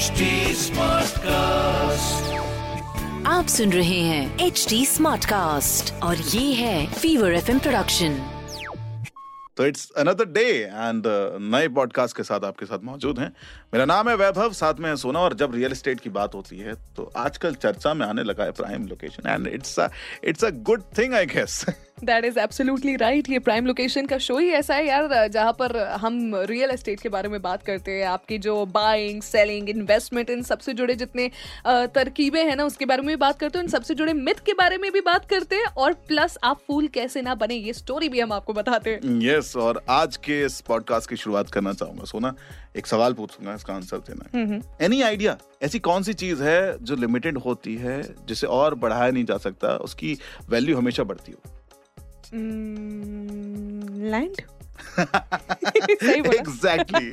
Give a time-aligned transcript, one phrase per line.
[0.00, 2.28] HD Smartcast.
[3.26, 8.16] आप सुन रहे हैं एच डी स्मार्ट कास्ट और ये है फीवर एफ़ प्रोडक्शन
[9.56, 11.02] तो इट्स अनदर डे एंड
[11.54, 13.28] नए पॉडकास्ट के साथ आपके साथ मौजूद हैं।
[13.74, 16.58] मेरा नाम है वैभव साथ में है सोना और जब रियल एस्टेट की बात होती
[16.58, 19.78] है तो आजकल चर्चा में आने लगा है prime location and it's
[20.24, 21.64] it's a good thing I guess
[22.04, 25.76] that is absolutely right ये प्राइम लोकेशन का शो ही ऐसा है यार जहाँ पर
[26.00, 30.42] हम रियल एस्टेट के बारे में बात करते हैं। आपकी जो बाइंग सेलिंग इन्वेस्टमेंट इन
[30.42, 31.30] सबसे जुड़े जितने
[31.66, 34.52] तरकीबें हैं ना उसके बारे में भी बात करते हैं इन सबसे जुड़े मिथ के
[34.54, 38.08] बारे में भी बात करते हैं। और प्लस आप फूल कैसे ना बने ये स्टोरी
[38.08, 42.04] भी हम आपको बताते हैं। यस और आज के इस पॉडकास्ट की शुरुआत करना चाहूँगा।
[42.04, 42.34] सोना
[42.76, 47.38] एक सवाल पूछूँगा इसका आंसर देना। एनी आइडिया ऐसी कौन सी चीज़ है जो लिमिटेड
[47.38, 50.16] होती है जिसे और बढ़ाया नहीं जा सकता उसकी
[50.50, 51.59] वैल्यू हमेशा बढ़ती हो?
[52.34, 54.32] लैंड
[56.34, 57.10] एग्जैक्टली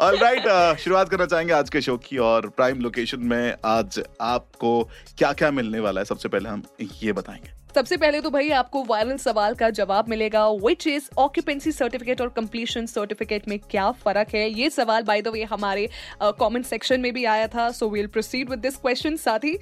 [0.00, 4.88] ऑलराइट uh, शुरुआत करना चाहेंगे आज के शो की और प्राइम लोकेशन में आज आपको
[5.18, 6.04] क्या क्या मिलने वाला है?
[6.04, 6.62] सबसे पहले हम
[7.02, 11.72] ये बताएँगे। सबसे पहले तो भाई आपको वायरल सवाल का जवाब मिलेगा विच इज़ ऑक्यूपेंसी
[11.72, 14.50] सर्टिफिकेट और कंप्लीशन सर्टिफिकेट में क्या फ़र्क है?
[14.50, 15.88] ये सवाल बाय द वे हमारे
[16.22, 19.38] कमेंट uh, सेक्शन में भी आया था so we'll proceed with this question साथ?
[19.38, 19.58] ही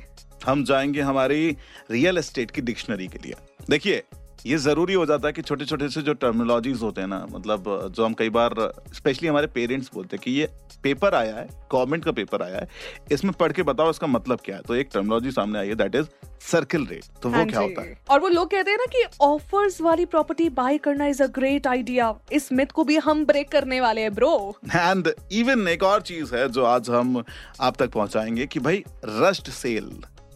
[0.46, 1.56] हम जाएँगे हमारी
[1.90, 3.34] रियल एस्टेट की डिक्शनरी के लिए।
[3.70, 4.02] देखिए
[4.46, 7.64] ये ज़रूरी हो जाता है कि छोटे छोटे से जो टर्मिनोलॉजीज होते हैं ना मतलब
[7.96, 8.54] जो हम कई बार
[8.94, 10.48] स्पेशली हमारे पेरेंट्स बोलते हैं कि ये
[10.82, 12.68] पेपर आया है गवर्नमेंट का पेपर आया है
[13.12, 15.94] इसमें पढ़ के बताओ इसका मतलब क्या है। तो एक टर्मिनोलॉजी सामने आई है दैट
[15.94, 16.06] इज़
[16.50, 17.98] सर्किल रेट तो वो हाँ क्या होता है?
[18.10, 21.66] और वो लोग कहते हैं ना कि ऑफर्स वाली प्रॉपर्टी बाय करना इज़ अ ग्रेट
[21.66, 24.34] आइडिया इस मिथ को भी हम ब्रेक करने वाले हैं ब्रो
[24.74, 27.22] एंड इवन एक और चीज़ है जो आज हम
[27.60, 29.90] आप तक पहुंचाएँगे कि भाई रस्ट सेल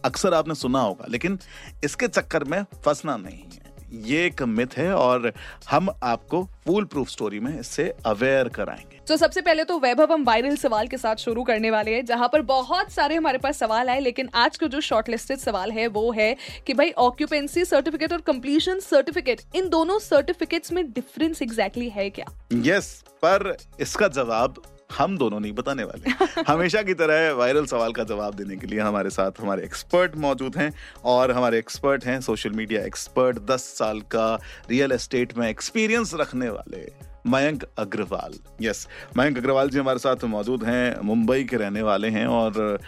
[0.05, 1.39] अक्सर आपने सुना होगा लेकिन
[1.83, 5.33] इसके चक्कर में फंसना नहीं है। ये एक मिथ है और
[5.71, 10.13] हम आपको फुल प्रूफ स्टोरी में इससे अवेयर कराएँगे। तो so, सबसे पहले तो वैभव
[10.13, 13.57] हम वायरल सवाल के साथ शुरू करने वाले हैं जहाँ पर बहुत सारे हमारे पास
[13.57, 16.35] सवाल आए लेकिन आज का जो शॉर्टलिस्टेड सवाल है वो है
[16.67, 22.09] कि भाई ऑक्यूपेंसी सर्टिफिकेट और कंप्लीशन सर्टिफिकेट इन दोनों सर्टिफिकेट्स में डिफरेंस एग्जैक्टली exactly है
[22.09, 22.25] क्या?
[22.53, 24.61] यस yes, पर इसका जवाब
[24.97, 28.79] हम दोनों नहीं बताने वाले। हमेशा की तरह वायरल सवाल का जवाब देने के लिए
[28.79, 30.73] हमारे साथ हमारे एक्सपर्ट मौजूद हैं
[31.05, 34.39] और हमारे एक्सपर्ट हैं सोशल मीडिया एक्सपर्ट 10 साल का
[34.69, 36.91] रियल एस्टेट में एक्सपीरियंस रखने वाले
[37.27, 38.87] मयंक अग्रवाल। यस
[39.17, 42.79] मयंक अग्रवाल जी हमारे साथ मौजूद हैं मुंबई के रहने वाले हैं और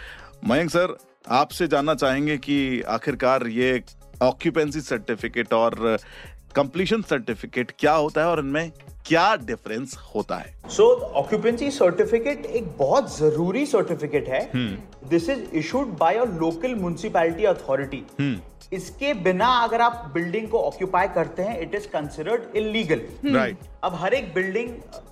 [0.48, 0.96] मयंक सर
[1.28, 3.82] आपसे जानना चाहेंगे कि आखिरकार ये
[4.22, 5.98] ऑक्यूपेंसी सर्टिफिकेट और
[6.56, 8.72] कंप्लीशन सर्टिफिकेट क्या होता है और इनमें
[9.06, 10.54] क्या डिफरेंस होता है?
[10.70, 10.84] सो
[11.16, 14.40] ऑक्यूपेंसी सर्टिफिकेट एक बहुत ज़रूरी सर्टिफिकेट है।
[15.08, 18.04] This is issued by a local municipality authority
[18.72, 23.00] इसके बिना अगर आप बिल्डिंग को ऑक्यूपाई करते हैं it is considered illegal
[23.34, 24.70] right अब हर एक बिल्डिंग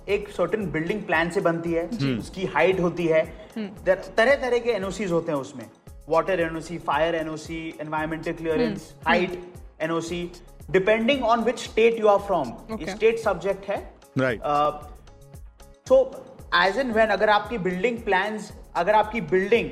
[0.09, 3.23] एक सर्टेन बिल्डिंग प्लान से बनती है उसकी हाइट होती है।
[3.57, 5.65] तरह तरह के एनओसीज होते हैं उसमें।
[6.09, 9.41] Water NOC fire NOC environmental clearance height
[9.81, 10.21] NOC
[10.71, 12.51] depending on which state you are from
[12.89, 13.77] state subject है.
[14.17, 14.41] Right
[15.89, 15.99] so
[16.65, 18.39] as and when अगर आपकी बिल्डिंग प्लान
[18.77, 19.69] अगर आपकी बिल्डिंग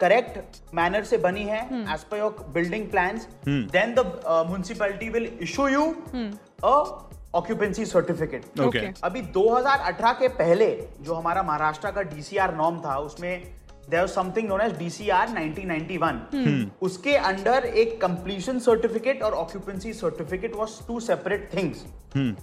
[0.00, 1.60] करेक्ट मैनर से बनी है
[1.94, 5.84] as per your building plan then the municipality will issue you
[6.64, 6.74] a
[7.34, 10.66] occupancy certificate okay अभी 2018 के पहले
[11.00, 13.42] जो हमारा महाराष्ट्र का डीसीआर नॉर्म था उसमें
[13.90, 20.78] there something known as DCR 1991 उसके अंडर एक कंप्लीशन सर्टिफिकेट और occupancy certificate was
[20.88, 21.84] two separate things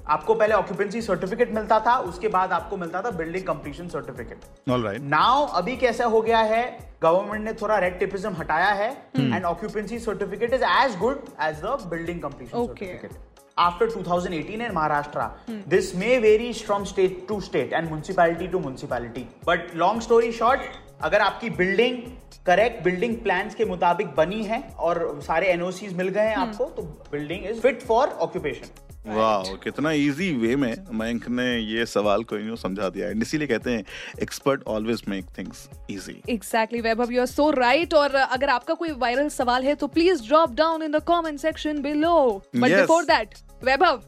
[0.08, 5.02] आपको पहले ऑक्यूपेंसी सर्टिफिकेट मिलता था उसके बाद आपको मिलता था building completion certificate alright
[5.16, 6.64] now अभी कैसा हो गया है
[7.04, 11.78] गवर्नमेंट ने थोड़ा रेड टिपिज्म हटाया है and occupancy certificate is as good as the
[11.90, 12.66] building completion.
[12.66, 13.28] Certificate
[13.58, 15.24] after 2018 in Maharashtra.
[15.68, 19.28] This may vary from state to state and municipality to municipality.
[19.46, 20.62] But long story short,
[21.02, 21.98] अगर आपकी building
[22.46, 26.84] correct building plan के मुताबिक बनी है और सारे NOCs मिल गए हैं आपको तो
[27.12, 32.38] building is fit for occupation वाह कितना इजी वे में मयंक ने ये सवाल को
[32.38, 33.84] यूँ समझा दिया है। इसीलिए कहते हैं
[34.22, 38.92] expert always make things easy exactly Vaibhav you are so right और अगर आपका कोई
[38.98, 42.18] वायरल सवाल है तो please drop down in the comment section below
[42.56, 44.02] but before that Vaibhav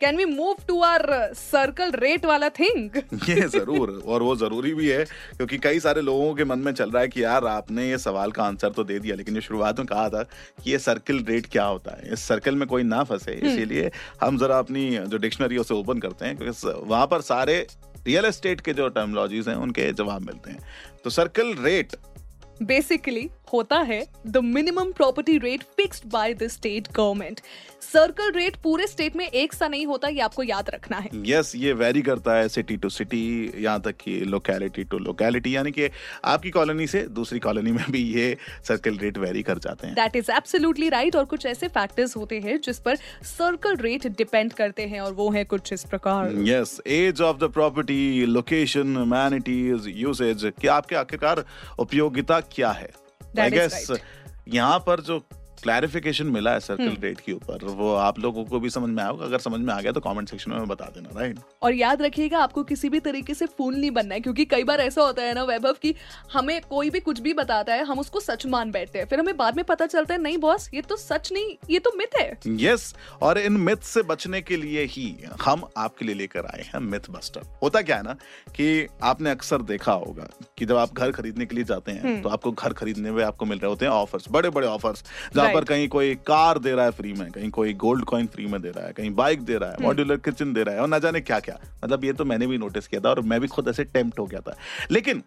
[0.00, 2.90] can we move to our circle rate वाला thing
[3.28, 5.04] ये ज़रूर और वो ज़रूरी भी है
[5.36, 8.32] क्योंकि कई सारे लोगों के मन में चल रहा है कि यार आपने ये सवाल
[8.32, 10.22] का आंसर तो दे दिया लेकिन शुरुआत में कहा था
[10.64, 12.12] कि ये सर्किल रेट क्या होता है?
[12.12, 13.90] इस सर्कल में कोई ना फंसे इसीलिए
[14.22, 17.66] हम जरा अपनी जो डिक्शनरी है उसे ओपन करते हैं क्योंकि वहाँ पर सारे
[18.06, 20.58] रियल एस्टेट के जो टर्मोलॉजीज हैं उनके जवाब मिलते हैं।
[21.04, 21.96] तो सर्कल रेट
[22.62, 27.40] बेसिकली होता है the minimum property rate fixed by the state government
[27.82, 31.46] circle rate पूरे स्टेट में एक सा नहीं होता ये आपको याद रखना है। यस
[31.46, 35.70] yes, ये वेरी करता है सिटी टू सिटी यहाँ तक कि लोकेलिटी टू लोकेलिटी यानी
[35.70, 35.88] कि
[36.24, 38.36] आपकी कॉलोनी से दूसरी कॉलोनी में भी ये
[38.68, 42.40] सर्कल रेट वेरी कर जाते हैं। दैट इज़ एब्सोल्युटली राइट और कुछ ऐसे फैक्टर्स होते
[42.40, 42.96] हैं जिस पर
[43.26, 47.52] सर्कल रेट डिपेंड करते हैं और वो है कुछ इस प्रकार। Yes age of the
[47.52, 51.44] property location amenities usage कि आपके आखिरकार
[51.78, 52.90] उपयोगिता क्या है?
[53.40, 54.02] I guess right.
[54.48, 55.18] यहाँ पर जो
[55.62, 59.24] क्लैरिफिकेशन मिला है सर्कल रेट के ऊपर वो आप लोगों को भी समझ में आएगा
[59.24, 62.38] अगर समझ में आ गया तो कमेंट सेक्शन में बता देना राइट और याद रखिएगा
[62.38, 65.34] आपको किसी भी तरीके से फूल नहीं बनना है क्योंकि कई बार ऐसा होता है
[65.34, 65.94] ना वैभव कि
[66.32, 69.36] हमें कोई भी कुछ भी बताता है हम उसको सच मान बैठते हैं फिर हमें
[69.36, 72.32] बाद में पता चलता है नहीं बॉस ये तो सच नहीं ये तो मिथ है।
[72.46, 75.06] यस और इन मिथ से बचने के लिए ही
[75.42, 78.12] हम आपके लिए लेकर आए हैं मिथ बस्टर होता क्या है ना
[78.56, 80.28] कि आपने अक्सर देखा होगा
[80.58, 83.44] कि जब आप घर खरीदने के लिए जाते हैं तो आपको घर खरीदने में आपको
[83.44, 85.04] मिल रहे होते हैं ऑफर्स बड़े बड़े ऑफर्स
[85.36, 88.46] जहाँ पर कहीं कोई कार दे रहा है फ्री में कहीं कोई गोल्ड कॉइन फ्री
[88.46, 90.88] में दे रहा है कहीं बाइक दे रहा है मॉड्यूलर किचन दे रहा है और
[90.88, 93.48] ना जाने क्या क्या मतलब ये तो मैंने भी नोटिस किया था और मैं भी
[93.48, 94.56] खुद ऐसे टेम्प्ट हो गया था।
[94.90, 95.22] लेकिन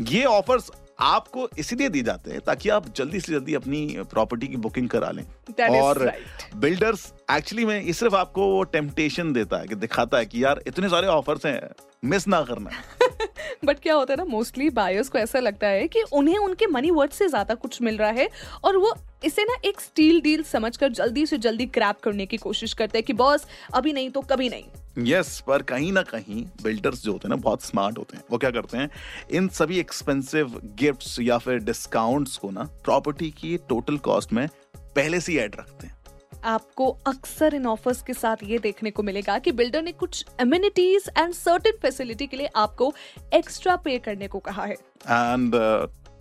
[0.00, 0.70] ये ऑफर्स
[1.00, 5.10] आपको इसलिए दी जाते हैं ताकि आप जल्दी से जल्दी अपनी प्रॉपर्टी की बुकिंग करा
[5.10, 6.54] लें। That और right.
[6.54, 10.62] बिल्डर्स एक्चुअली में ये सिर्फ़ आपको वो टेम्पटेशन देता है कि दिखाता है कि यार
[10.66, 11.60] इतने सारे ऑफर्स हैं
[12.04, 12.70] मिस ना करना।
[13.64, 16.90] बट क्या होता है ना मोस्टली बायर्स को ऐसा लगता है कि उन्हें उनके मनी
[16.90, 18.28] वर्थ से ज़्यादा कुछ मिल रहा है
[18.64, 18.94] और वो
[19.24, 23.04] इसे ना एक स्टील डील समझकर जल्दी से जल्दी क्रैप करने की कोशिश करते हैं
[23.04, 24.64] कि बॉस अभी नहीं तो कभी नहीं।
[24.98, 28.38] यस पर कहीं ना कहीं बिल्डर्स जो होते हैं ना बहुत स्मार्ट होते हैं। वो
[28.38, 28.90] क्या करते हैं?
[29.30, 35.20] इन सभी एक्सपेंसिव गिफ्ट्स या फिर डिस्काउंट्स को ना प्रॉपर्टी की टोटल कॉस्ट में पहले
[35.20, 35.98] से ऐड रखते हैं।
[36.44, 41.10] आपको अक्सर इन ऑफर्स के साथ ये देखने को मिलेगा कि बिल्डर ने कुछ एम्यूनिटीज
[41.18, 42.94] एंड सर्टेन फैसिलिटी के लिए आपको
[43.34, 44.74] एक्स्ट्रा पे करने को कहा है।
[45.06, 45.54] And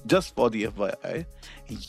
[0.08, 0.82] just for the F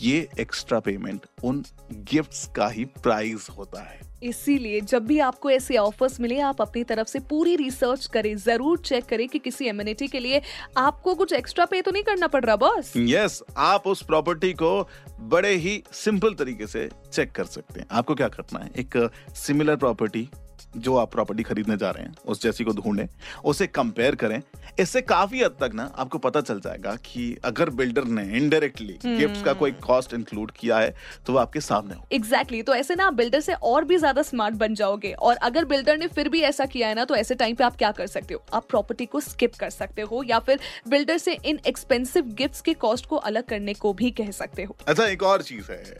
[0.02, 1.64] ये एक्स्ट्रा पेमेंट उन
[2.12, 6.82] गिफ्ट्स का ही प्राइस होता है। इसीलिए जब भी आपको ऐसे ऑफर्स मिले आप अपनी
[6.84, 10.40] तरफ़ से पूरी रिसर्च करें ज़रूर चेक करें कि किसी एम्यूनिटी के लिए
[10.76, 14.88] आपको कुछ एक्स्ट्रा पे तो नहीं करना पड़ रहा बॉस। यस आप उस प्रॉपर्टी को
[15.20, 18.70] बड़े ही सिंपल तरीके से चेक कर सकते हैं। आपको क्या करना है?
[18.76, 20.28] एक सिमिलर प्रॉपर्टी
[20.76, 23.06] जो आप प्रॉपर्टी खरीदने जा रहे हैं उस जैसी को ढूंढें
[23.44, 24.40] उसे कंपेयर करें।
[24.80, 29.42] इससे काफ़ी हद तक ना आपको पता चल जाएगा कि अगर बिल्डर ने इनडायरेक्टली गिफ्ट्स
[29.42, 30.94] का कोई कॉस्ट इंक्लूड किया है
[31.26, 32.66] तो वो आपके सामने हो एग्जैक्टली exactly.
[32.66, 35.98] तो ऐसे ना आप बिल्डर से और भी ज़्यादा स्मार्ट बन जाओगे। और अगर बिल्डर
[35.98, 38.34] ने फिर भी ऐसा किया है ना तो ऐसे टाइम पे आप क्या कर सकते
[38.34, 38.42] हो?
[38.54, 42.74] आप प्रॉपर्टी को स्किप कर सकते हो या फिर बिल्डर से इन एक्सपेंसिव गिफ्ट के
[42.76, 45.96] कॉस्ट को अलग करने को भी कह सकते हो। अच्छा एक और चीज़ है।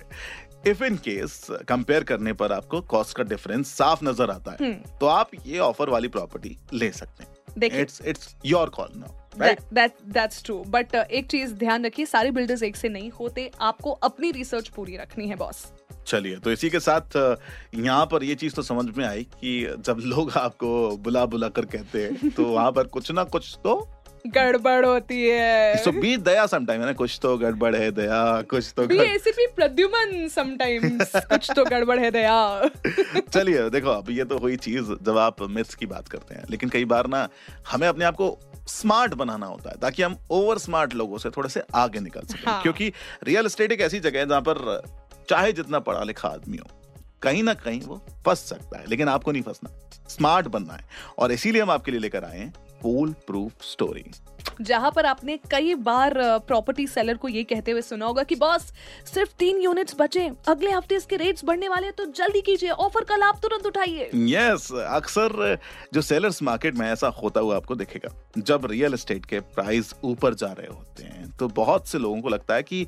[0.67, 5.07] इफ़ इन केस कंपेयर करने पर आपको कॉस्ट का डिफरेंस साफ़ नज़र आता है तो
[5.07, 9.17] आप ये ऑफ़र वाली प्रॉपर्टी ले सकते हैं। It's it's your call now
[10.05, 14.31] that's true but एक चीज़ ध्यान रखिए सारे बिल्डर्स एक से नहीं होते आपको अपनी
[14.31, 15.67] रिसर्च पूरी रखनी है बॉस
[16.07, 17.17] चलिए तो इसी के साथ
[17.75, 21.65] यहाँ पर ये चीज़ तो समझ में आई कि जब लोग आपको बुला बुला कर
[21.65, 23.75] कहते हैं तो वहाँ पर कुछ ना कुछ तो
[24.35, 26.93] गड़बड़ होती है। सो बी दया समटाइम है ना?
[26.93, 31.99] कुछ तो गड़बड़ है दया कुछ तो भी गड़- एसीपी प्रद्युमन समटाइम्स कुछ तो गड़बड़
[31.99, 32.69] है दया।
[33.33, 36.69] चलिए देखो अब ये तो हुई चीज़ जब आप मिथ्स की बात करते हैं। लेकिन
[36.69, 37.29] कई बार ना
[37.73, 38.39] हमें अपने आप को
[38.69, 42.53] स्मार्ट बनाना होता है ताकि हम ओवर स्मार्ट लोगों से थोड़े से आगे निकल सकें।
[42.53, 42.93] हाँ। क्योंकि
[43.25, 44.83] रियल एस्टेट एक ऐसी जगह है जहाँ पर
[45.31, 46.67] चाहे जितना पढ़ा लिखा आदमी हो
[47.23, 49.71] कहीं ना कहीं वो फंस सकता है लेकिन आपको नहीं फंसना।
[50.09, 50.85] स्मार्ट बनना है।
[51.19, 54.11] और इसीलिए हम आपके लिए लेकर आए हैं फूल प्रूफ स्टोरी
[54.61, 56.15] जहाँ पर आपने कई बार
[56.47, 58.63] प्रॉपर्टी सेलर को ये कहते हुए सुना होगा कि बॉस
[59.07, 63.05] सिर्फ़ तीन यूनिट्स बचे अगले हफ़्ते इसके रेट्स बढ़ने वाले हैं, तो जल्दी कीजिए ऑफ़र
[63.05, 65.59] का लाभ तुरंत उठाइए। यस अक्सर
[65.95, 70.35] जो सेलर्स मार्केट में ऐसा होता हुआ आपको दिखेगा जब रियल एस्टेट के प्राइस ऊपर
[70.35, 72.87] जा रहे होते हैं तो बहुत से लोगों को लगता है कि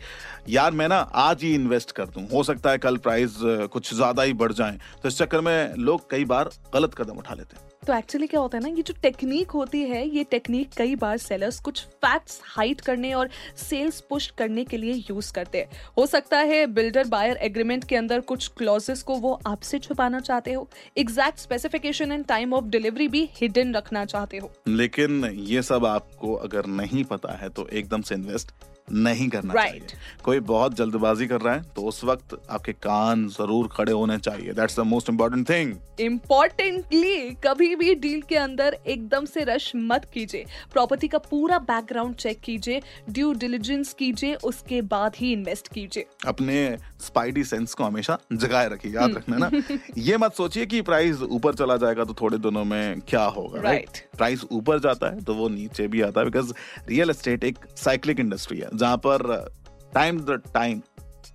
[0.49, 3.37] यार मैं ना आज ही इन्वेस्ट कर दूँ हो सकता है कल प्राइस
[3.73, 7.35] कुछ ज़्यादा ही बढ़ जाए। तो इस चक्कर में लोग कई बार गलत कदम उठा
[7.35, 10.71] लेते हैं। तो एक्चुअली क्या होता है ना, ये जो टेक्निक होती है, ये टेक्निक
[10.77, 15.59] कई बार सेलर्स कुछ फैक्ट्स हाइड करने और सेल्स पुश करने के लिए यूज़ करते
[15.59, 20.21] हैं। हो सकता है बिल्डर बायर एग्रीमेंट के अंदर कुछ क्लॉजेस को वो आपसे छुपाना
[20.21, 20.69] चाहते हो।
[20.99, 26.35] Exact specification and time of delivery भी हिडन रखना चाहते हो। लेकिन ये सब आपको
[26.35, 28.53] अगर नहीं पता है तो एकदम से इन्वेस्ट
[28.93, 29.71] नहीं करना Right.
[29.71, 34.19] चाहिए कोई बहुत जल्दबाजी कर रहा है तो उस वक्त आपके कान ज़रूर खड़े होने
[34.19, 39.71] चाहिए। That's the most important thing importantly कभी भी डील के अंदर एकदम से रश
[39.77, 42.81] मत कीजिए। प्रॉपर्टी का पूरा बैकग्राउंड चेक कीजिए
[43.11, 46.57] ड्यू डिलीजेंस कीजिए उसके बाद ही इन्वेस्ट कीजिए। अपने
[47.01, 49.51] स्पाइडी सेंस को हमेशा जगाए रखिए याद रखना ना।
[49.99, 53.79] ये मत सोचिए कि प्राइस ऊपर चला जाएगा तो थोड़े दिनों में क्या होगा राइट
[53.81, 53.99] Right.
[54.17, 56.53] प्राइस ऊपर जाता है तो वो नीचे भी आता है बिकॉज़
[56.89, 59.23] रियल एस्टेट एक साइक्लिक इंडस्ट्री है। जहाँ पर
[59.95, 60.83] टाइम दर टाइम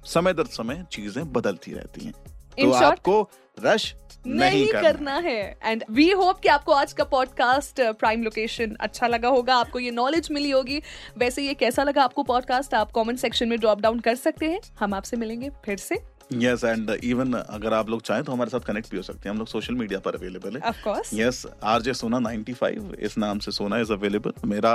[0.06, 3.94] समय दर समय चीज़ें बदलती रहती हैं। In तो short, आपको रश
[4.28, 8.76] नहीं, नहीं करना, करना है। एंड वी होप कि आपको आज का पॉडकास्ट प्राइम लोकेशन
[8.80, 10.82] अच्छा लगा होगा आपको ये नॉलेज मिली होगी।
[11.18, 14.60] वैसे ये कैसा लगा आपको पॉडकास्ट आप कमेंट सेक्शन में ड्रॉप डाउन कर सकते हैं।
[14.80, 18.60] हम आपसे मिलेंगे फिर से। यस एंड इवन अगर आप लोग चाहें तो हमारे साथ
[18.60, 20.72] कनेक्ट भी हो सकते हैं। हम लोग सोशल मीडिया पर अवेलेबल है।
[21.14, 24.72] यस आरजे सोना 95 इस नाम से सोना इज़ अवेलेबल मेरा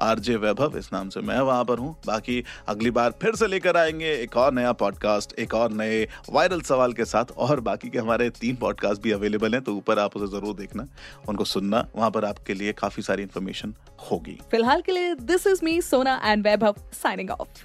[0.00, 3.76] आरजे वैभव इस नाम से मैं वहाँ पर हूँ। बाकी अगली बार फिर से लेकर
[3.76, 7.98] आएँगे एक और नया पॉडकास्ट एक और नए वायरल सवाल के साथ। और बाकी के
[7.98, 10.86] हमारे तीन पॉडकास्ट भी अवेलेबल हैं तो ऊपर आप उसे ज़रूर देखना।
[11.28, 13.74] उनको सुनना वहाँ पर आपके लिए काफ़ी सारी इन्फॉर्मेशन
[14.10, 17.64] होगी। फ़िलहाल के लिए दिस इज़ मी सोना एंड वैभव साइनिंग ऑफ़